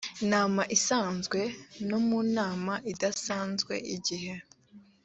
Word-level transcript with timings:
nama 0.31 0.61
isanzwe 0.77 1.39
no 1.89 1.97
mu 2.07 2.19
nama 2.37 2.73
idasanzwe 2.91 3.73
igihe 3.95 4.33